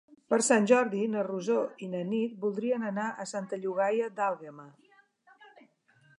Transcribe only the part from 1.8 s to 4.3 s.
i na Nit voldrien anar a Santa Llogaia